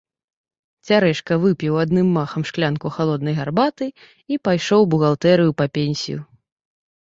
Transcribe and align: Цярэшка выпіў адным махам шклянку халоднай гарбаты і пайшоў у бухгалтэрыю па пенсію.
Цярэшка 0.87 1.33
выпіў 1.43 1.73
адным 1.83 2.07
махам 2.17 2.43
шклянку 2.51 2.87
халоднай 2.95 3.37
гарбаты 3.41 3.85
і 4.35 4.39
пайшоў 4.49 4.79
у 4.87 4.89
бухгалтэрыю 4.95 5.51
па 5.61 5.65
пенсію. 5.79 6.19